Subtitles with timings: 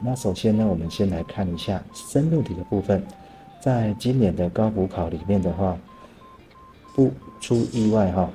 [0.00, 3.02] 那首先呢，我们先来看一下申论题的部分。
[3.60, 5.76] 在今年的高补考里面的话，
[6.94, 8.30] 不出意外哈，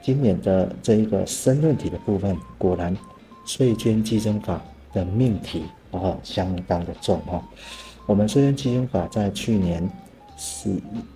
[0.00, 2.96] 今年的这一个申论题的部分，果然
[3.44, 4.62] 税捐计征法
[4.92, 7.42] 的命题啊相当的重哈。
[8.06, 9.90] 我们税捐计征法在去年
[10.36, 10.70] 十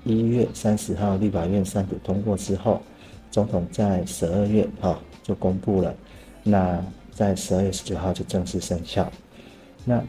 [0.05, 2.83] 一月三十号立法院三读通过之后，
[3.31, 5.95] 总统在十二月哈就公布了，
[6.43, 9.09] 那在十二月十九号就正式生效。
[9.85, 10.03] 那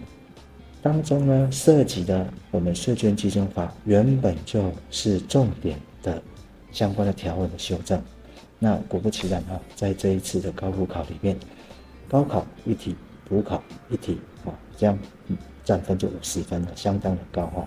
[0.81, 6.21] 当中呢，涉及的我们税捐基征法原本就是重点的
[6.71, 8.01] 相关的条文的修正。
[8.59, 11.37] 那果不其然哈，在这一次的高普考里面，
[12.07, 12.95] 高考一题，
[13.27, 14.97] 补考一题啊，这样
[15.63, 17.65] 占分就五十分了，相当的高哈。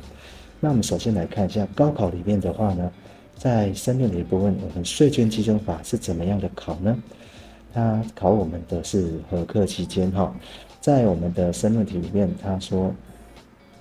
[0.60, 2.90] 那我们首先来看一下高考里面的话呢，
[3.36, 6.96] 在申论题的部分，我们税捐基征法是怎么样的考呢？
[7.74, 10.34] 它考我们的是合课期间哈，
[10.80, 12.94] 在我们的申论题里面，他说，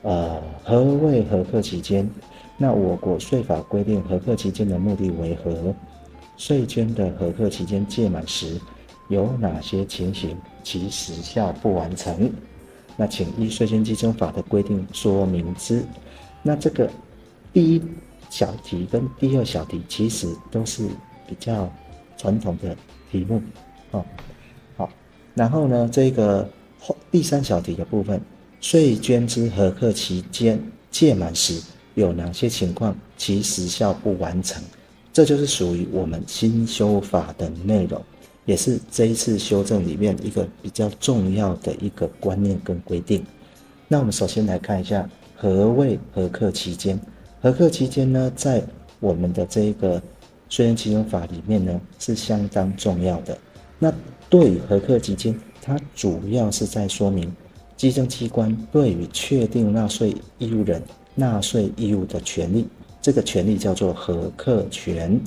[0.01, 2.09] 呃，何谓核课期间？
[2.57, 5.73] 那我国税法规定核课期间的目的为何？
[6.37, 8.59] 税捐的核课期间届满时，
[9.09, 12.31] 有哪些情形其时效不完成？
[12.95, 15.83] 那请依税捐稽征法的规定说明之。
[16.43, 16.89] 那这个
[17.53, 17.81] 第一
[18.29, 20.87] 小题跟第二小题其实都是
[21.27, 21.71] 比较
[22.17, 22.75] 传统的
[23.11, 23.41] 题目，
[23.91, 24.05] 哦，
[24.75, 24.89] 好，
[25.33, 26.47] 然后呢，这个
[26.79, 28.19] 后第三小题的部分，
[28.61, 30.61] 税捐之合课期间
[30.91, 31.61] 届满时
[31.95, 34.61] 有哪些情况其时效不完成？
[35.11, 38.01] 这就是属于我们新修法的内容，
[38.45, 43.25] 也是这一次修正里面一个比较重要的一个观念跟规定。
[43.87, 45.09] 那我们首先来看一下。
[45.39, 46.99] 何谓合课期间？
[47.43, 48.63] 合课期间呢，在
[48.99, 50.01] 我们的这个
[50.49, 53.37] 税捐稽征法里面呢，是相当重要的。
[53.77, 53.93] 那
[54.31, 57.29] 对于核课期间，它主要是在说明
[57.75, 60.81] 稽征机关对于确定纳税义务人
[61.13, 62.65] 纳税义务的权利，
[63.01, 65.19] 这个权利叫做核课权。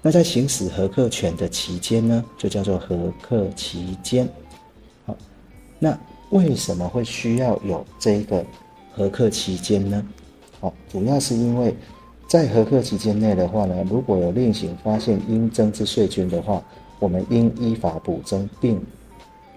[0.00, 4.28] 那在行使核课权的期间呢，就叫做核课期间。
[5.04, 5.16] 好，
[5.80, 5.98] 那
[6.30, 8.44] 为什么会需要有这个？
[8.90, 10.04] 核课期间呢，
[10.58, 11.72] 哦，主要是因为
[12.26, 16.60] 在核课期间内的话呢，如果有另行发现应征之税捐的话，
[16.98, 18.84] 我们应依法补征并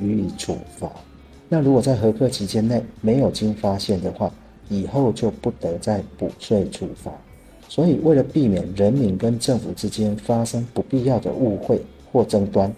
[0.01, 0.91] 予以处罚。
[1.47, 4.31] 那如果在核课期间内没有经发现的话，
[4.69, 7.11] 以后就不得再补税处罚。
[7.69, 11.81] 所以，为了避免人民跟政府之间发生不必要的误会
[12.11, 12.73] 或争端，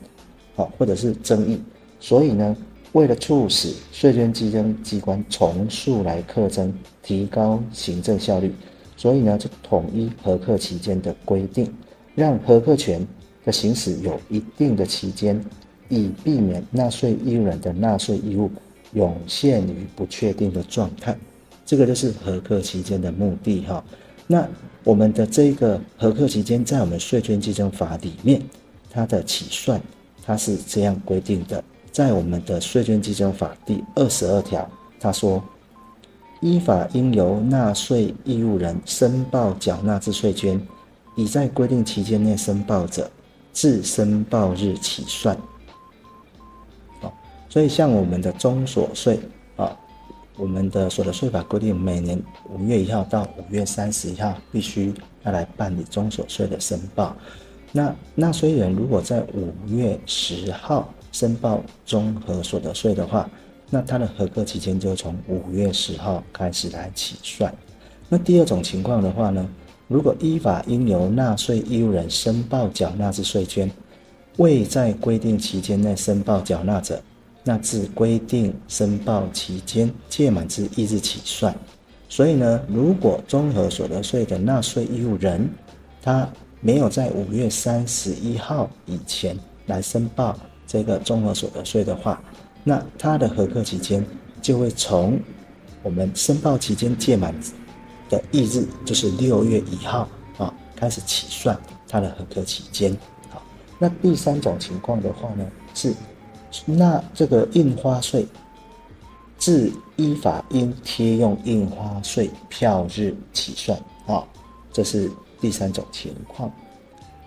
[0.56, 1.60] 啊，或者是争议，
[2.00, 2.56] 所以呢。
[2.94, 8.54] 为了促使税捐稽征机关从速来课征，提高行政效率，
[8.96, 11.74] 所以呢，就统一核课期间的规定，
[12.14, 13.04] 让核课权
[13.44, 15.44] 的行使有一定的期间，
[15.90, 18.50] 以避免纳税义务人的纳税义务
[18.94, 21.18] 涌现于不确定的状态。
[21.66, 23.84] 这个就是核课期间的目的哈。
[24.28, 24.48] 那
[24.84, 28.42] 我们的这个核课期间，在我们税捐稽征法里面，
[28.90, 29.82] 它的起算
[30.26, 31.64] 它是这样规定的。
[31.92, 34.68] 在我们的税捐稽征法第二十二条，
[35.00, 35.44] 他说
[36.42, 40.60] ：“依法应由纳税义务人申报缴纳之税捐，
[41.16, 43.10] 已在规定期间内申报者，
[43.52, 45.38] 自申报日起算。”
[47.54, 49.20] 所以像我们的中所税
[49.58, 49.78] 啊，
[50.38, 52.20] 我们的所得税法规定，每年
[52.50, 54.92] 五月一号到五月三十一号必须
[55.22, 57.16] 要来办理中所税的申报。
[57.72, 63.30] 那纳税人如果在五月十号，申报综合所得税的话，
[63.70, 67.54] 那他的合格期间就从五月十号开始来起算。
[68.10, 69.48] 那第二种情况的话呢，
[69.88, 73.70] 如果依法应由纳税义务人申报缴纳之税捐，
[74.38, 77.00] 未在规定期间内申报缴纳者，
[77.44, 81.56] 那自规定申报期间届满之翌日起算。
[82.10, 85.50] 所以呢，如果综合所得税的纳税义务人
[86.02, 86.28] 他
[86.62, 90.38] 没有在五月三十一号以前来申报。
[90.66, 92.20] 这个综合所得税的话，
[92.64, 94.04] 那他的合格期间
[94.42, 95.20] 就会从
[95.84, 97.36] 我们申报期间届满
[98.10, 100.08] 的翌日，就是六月一号
[100.38, 101.56] 啊开始起算
[101.88, 102.96] 他的合格期间。
[103.30, 103.44] 好，
[103.78, 105.46] 那第三种情况的话呢，
[105.76, 105.94] 是
[106.66, 108.26] 那这个印花税
[109.38, 114.24] 自依法应贴用印花税票日起算啊，
[114.72, 115.12] 这是
[115.42, 116.50] 第三种情况。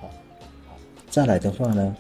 [0.01, 0.11] 好，
[1.11, 1.95] 再来的话呢。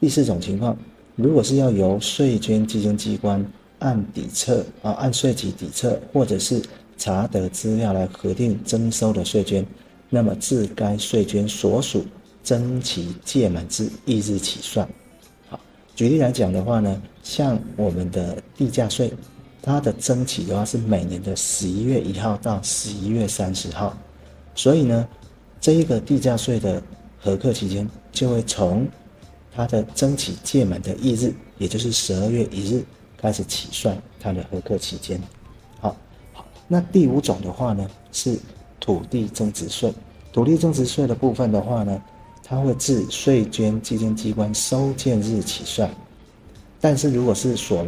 [0.00, 0.76] 第四种情况，
[1.16, 3.42] 如果是要由税捐基金机关
[3.78, 6.60] 按底册啊，按税籍底册，或者是
[6.98, 9.64] 查得资料来核定征收的税捐，
[10.10, 12.04] 那么自该税捐所属
[12.42, 14.86] 征期届满之翌日起算。
[15.94, 19.12] 举例来讲的话呢，像我们的地价税，
[19.62, 23.96] 它的征期的话是每年的十一月一号到十一月三十号，
[24.54, 25.08] 所以呢，
[25.60, 26.82] 这一个地价税的
[27.20, 28.86] 核课期间就会从
[29.54, 32.84] 它的征期届满的翌日，也就是十二月一日
[33.16, 35.20] 开始起算它的核课期间。
[35.80, 35.96] 好，
[36.32, 38.36] 好，那第五种的话呢是
[38.80, 39.94] 土地增值税。
[40.32, 42.02] 土地增值税的部分的话呢，
[42.44, 45.90] 它会自税捐稽征机关收件日起算。
[46.80, 47.84] 但是如果是所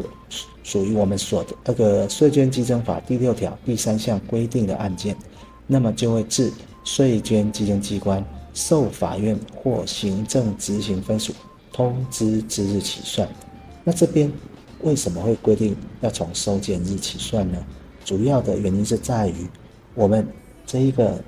[0.64, 5.14] 属于我们所的那个税捐稽征法第六条第三项规定的案件，
[5.67, 6.50] 那么就会自
[6.82, 8.25] 税捐稽征机关
[8.55, 11.35] 受法院或行政执行分署
[11.70, 13.29] 通知之日起算。
[13.85, 14.32] 那这边
[14.81, 17.59] 为什么会规定要从收件日起算呢？
[18.05, 19.47] 主要的原因是在于
[19.94, 20.26] 我们
[20.64, 21.23] 这一个。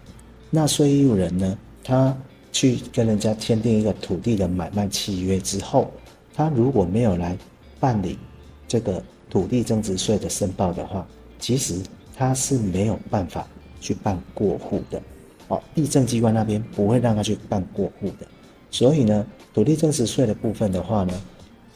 [0.51, 2.17] 纳税义务人呢，他
[2.59, 5.93] 去跟人家签订一个土地的买卖契约之后，
[6.35, 7.39] 他如果没有来
[7.79, 8.19] 办理
[8.67, 9.01] 这个
[9.31, 11.07] 土地增值税的申报的话，
[11.39, 11.81] 其实
[12.17, 13.47] 他是没有办法
[13.81, 15.01] 去办过户的。
[15.47, 18.27] 哦，地政机关那边不会让他去办过户的。
[18.73, 19.25] 所以呢，
[19.55, 21.15] 土地增值税的部分的话呢，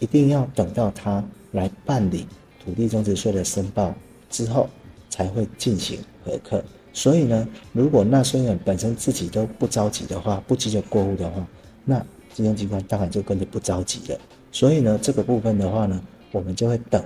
[0.01, 2.27] 一定要等到他来办理
[2.65, 3.95] 土地增值税的申报
[4.29, 4.69] 之后，
[5.09, 6.65] 才会进行核课。
[6.93, 11.47] 所以呢，如果纳税人本身自己都不着急的话，不急着过户的话，
[11.85, 12.05] 那
[12.35, 14.19] 金融机关当然就跟着不着急了。
[14.51, 16.01] 所以呢，这个部分的话呢，
[16.31, 17.03] 我们就会等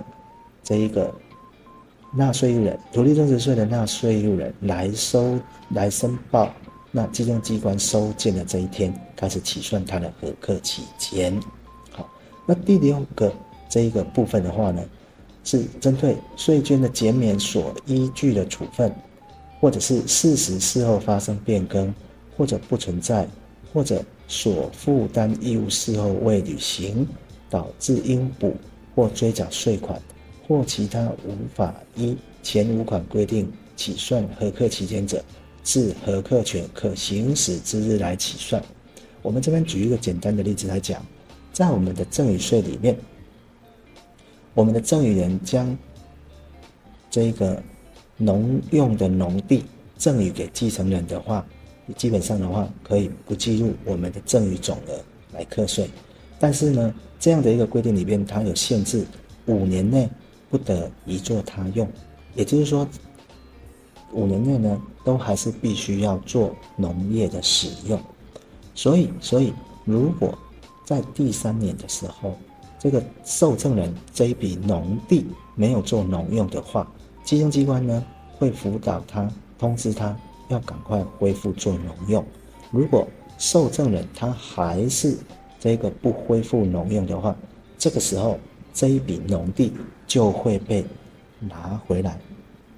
[0.61, 1.13] 这一个
[2.13, 5.39] 纳税人，土地增值税的纳税人来收
[5.69, 6.51] 来申报，
[6.91, 11.39] 那金融机关收件的这一天开始起算他的核课期间。
[11.91, 12.09] 好，
[12.45, 13.31] 那第六个
[13.69, 14.83] 这一个部分的话呢，
[15.45, 18.93] 是针对税捐的减免所依据的处分。
[19.59, 21.93] 或者是事实事后发生变更，
[22.37, 23.27] 或者不存在，
[23.73, 27.07] 或者所负担义务事后未履行，
[27.49, 28.55] 导致应补
[28.95, 29.99] 或追缴税款，
[30.47, 35.23] 或其他无法依前五款规定起算核课期间者，
[35.63, 38.61] 自核课权可行使之日来起算。
[39.23, 41.03] 我们这边举一个简单的例子来讲，
[41.51, 42.95] 在我们的赠与税里面，
[44.53, 45.75] 我们的赠与人将
[47.09, 47.59] 这个。
[48.17, 49.63] 农用的农地
[49.97, 51.45] 赠与给继承人的话，
[51.95, 54.99] 基本上的话可以不计入我们的赠与总额
[55.33, 55.89] 来课税。
[56.39, 59.05] 但是呢，这样的一个规定里边，它有限制，
[59.45, 60.09] 五年内
[60.49, 61.87] 不得移作他用。
[62.35, 62.87] 也就是说，
[64.11, 67.99] 五年内呢，都还是必须要做农业的使用。
[68.75, 69.51] 所以，所以
[69.85, 70.37] 如果
[70.85, 72.37] 在第三年的时候，
[72.77, 75.25] 这个受赠人这一笔农地
[75.55, 76.87] 没有做农用的话，
[77.27, 78.05] 稽征机关呢
[78.37, 79.29] 会辅导他，
[79.59, 82.25] 通知他要赶快恢复做农用。
[82.71, 83.05] 如果
[83.37, 85.17] 受赠人他还是
[85.59, 87.35] 这个不恢复农用的话，
[87.77, 88.39] 这个时候
[88.73, 89.73] 这一笔农地
[90.07, 90.85] 就会被
[91.37, 92.17] 拿回来，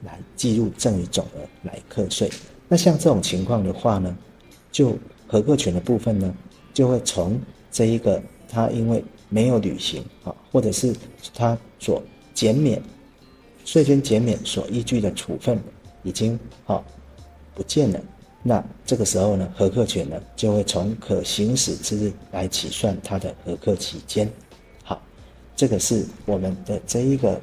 [0.04, 2.28] 来计入赠与总额来课税。
[2.68, 4.18] 那像这种情况的话呢，
[4.72, 4.98] 就
[5.28, 6.34] 核课权的部分呢，
[6.74, 7.40] 就会从
[7.72, 10.96] 这一个他因为没有履行啊，或者是
[11.36, 12.02] 他所
[12.34, 12.82] 减免。
[13.66, 15.60] 税捐减免所依据的处分
[16.04, 16.84] 已经好
[17.54, 18.00] 不见了，
[18.42, 24.30] 那这个时候呢，核课权呢就会从可行使之日来起算它的核课期间。
[24.84, 25.02] 好，
[25.56, 27.40] 这个是我们的这一个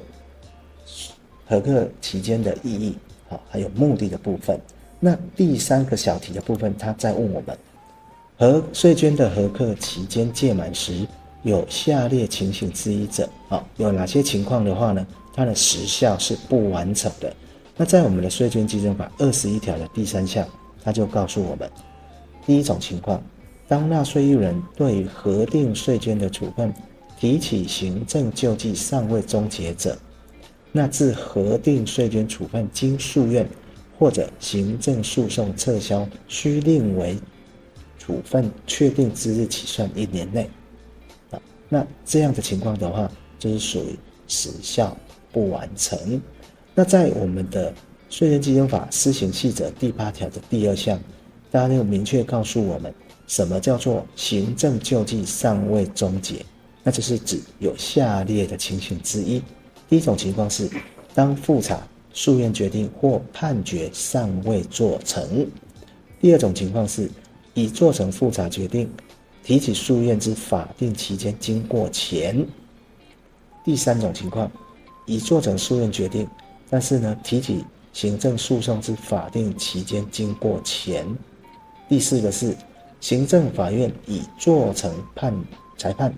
[1.45, 2.97] 核课期间的意义，
[3.29, 4.59] 好，还有目的的部分。
[4.99, 7.57] 那第三个小题的部分，他在问我们，
[8.37, 11.07] 核税捐的核课期间届满时，
[11.43, 15.05] 有下列情形之一者，啊，有哪些情况的话呢？
[15.37, 17.31] 它的时效是不完成的。
[17.75, 20.47] 那在我们的税捐基征法二十一条的第三项，
[20.83, 21.69] 它就告诉我们，
[22.43, 23.21] 第一种情况，
[23.67, 26.73] 当纳税义务人对于核定税捐的处分
[27.19, 29.95] 提起行政救济尚未终结者，
[30.71, 33.47] 那自核定税捐处分经诉愿
[33.99, 37.15] 或者行政诉讼撤销，须另为
[37.99, 40.49] 处分确定之日起算一年内。
[41.29, 41.39] 啊，
[41.69, 44.97] 那这样的情况的话，就是属于时效。
[45.31, 46.21] 不完成，
[46.73, 47.73] 那在我们的
[48.09, 50.99] 税捐稽征法施行细则第八条的第二项，
[51.51, 52.93] 大家就明确告诉我们，
[53.27, 56.45] 什么叫做行政救济尚未终结？
[56.83, 59.41] 那就是指有下列的情形之一：
[59.89, 60.69] 第一种情况是，
[61.13, 65.45] 当复查、诉愿决定或判决尚未做成；
[66.21, 67.11] 第二种情况是，
[67.53, 68.89] 已做成复查决定、
[69.43, 72.45] 提起诉愿之法定期间经过前；
[73.65, 74.49] 第三种情况。
[75.07, 76.27] 已做成诉愿决定，
[76.69, 81.03] 但是呢，提起行政诉讼之法定期间经过前。
[81.89, 82.55] 第四个是
[82.99, 85.33] 行政法院已做成判
[85.77, 86.13] 裁判，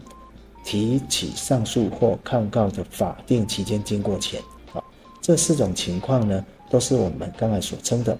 [0.66, 4.42] 提起上诉或抗告的法定期间经过前。
[4.74, 4.84] 好，
[5.22, 8.18] 这四种情况呢，都是我们刚才所称的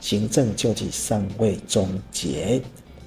[0.00, 2.60] 行政救济尚未终结。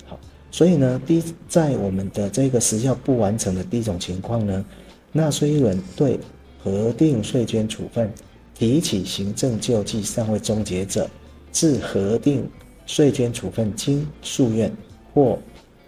[0.06, 0.18] 好，
[0.50, 4.66] 所以呢，第一，在我们的这个时效不完成的第一种情况呢，
[5.12, 6.18] 纳税人对
[6.64, 8.12] 核定税捐处分
[8.54, 11.10] 提起行政救济尚未终结者，
[11.52, 12.48] 自核定
[12.86, 14.72] 税捐处分经诉愿
[15.14, 15.40] 或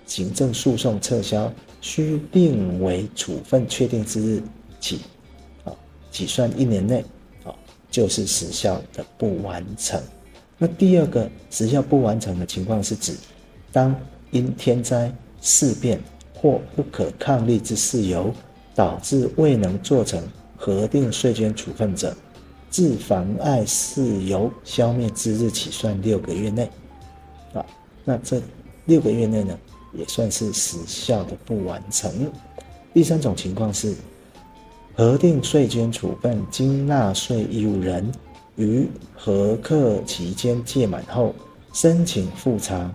[0.05, 4.43] 行政诉讼撤销，须定为处分确定之日
[4.79, 5.01] 起，
[5.63, 5.71] 啊，
[6.11, 7.05] 起算一年内，
[7.43, 7.53] 啊，
[7.91, 10.01] 就是时效的不完成。
[10.57, 13.13] 那第二个时效不完成的情况是指，
[13.71, 13.95] 当
[14.31, 16.01] 因天灾事变
[16.33, 18.33] 或不可抗力之事由，
[18.73, 20.21] 导致未能做成
[20.65, 22.15] 核定税捐处分者，
[22.69, 26.71] 自妨碍事由消灭之日起算六个月内，
[27.53, 27.65] 啊，
[28.05, 28.41] 那这
[28.85, 29.59] 六个月内呢，
[29.91, 32.31] 也算是时效的不完成。
[32.93, 33.93] 第三种情况是，
[34.95, 38.09] 核定税捐处分经纳税义务人
[38.55, 41.35] 于核课期间届满后
[41.73, 42.89] 申请复查，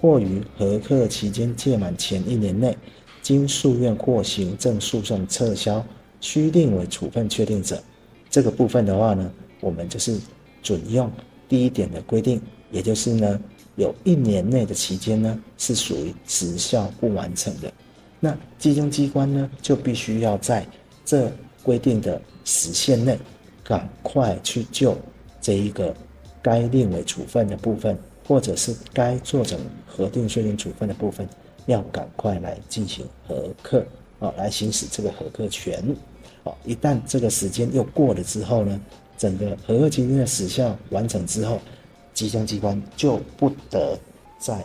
[0.00, 2.74] 或于核课期间届满前一年内
[3.20, 5.84] 经诉愿或行政诉讼撤销，
[6.20, 7.82] 须定为处分确定者。
[8.30, 10.16] 这个部分的话呢，我们就是
[10.62, 11.10] 准用
[11.48, 13.40] 第一点的规定，也就是呢，
[13.76, 17.72] 有一年内的期间呢是属于时效不完成的，
[18.20, 20.64] 那稽征机关呢就必须要在
[21.04, 23.18] 这规定的时限内，
[23.64, 24.96] 赶快去就
[25.40, 25.92] 这一个
[26.40, 27.98] 该定为处分的部分，
[28.28, 31.28] 或者是该做成核定税捐处分的部分，
[31.66, 33.84] 要赶快来进行核课
[34.20, 35.82] 啊，来行使这个核课权。
[36.42, 38.80] 好，一旦这个时间又过了之后呢，
[39.18, 41.60] 整个核课期间的时效完成之后，
[42.14, 43.98] 稽征机关就不得
[44.38, 44.64] 再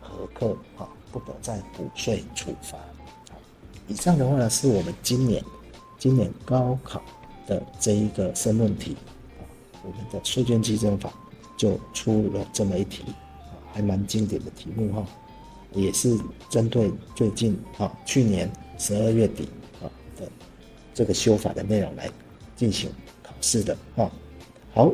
[0.00, 2.76] 核课啊，不得再补税处罚。
[3.86, 5.44] 以上的话呢，是我们今年
[5.96, 7.00] 今年高考
[7.46, 8.96] 的这一个申论题
[9.38, 9.46] 啊，
[9.84, 11.12] 我们的税捐稽征法
[11.56, 13.04] 就出了这么一题，
[13.72, 15.06] 还蛮经典的题目哈，
[15.72, 16.18] 也是
[16.50, 19.48] 针对最近啊，去年十二月底
[19.80, 19.86] 啊
[20.18, 20.28] 的。
[20.94, 22.10] 这个修法的内容来
[22.56, 22.90] 进行
[23.22, 24.10] 考试的啊，
[24.74, 24.92] 好，